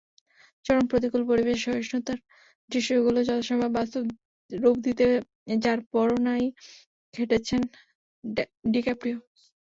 [0.65, 2.19] চরম প্রতিকূল পরিবেশে সহিষ্ণুতার
[2.69, 4.01] দৃশ্যগুলোকে যথাসম্ভব বাস্তব
[4.51, 5.05] রূপ দিতে
[5.63, 6.43] যারপরনাই
[7.13, 7.61] খেটেছেন
[8.73, 9.17] ডিক্যাপ্রিও।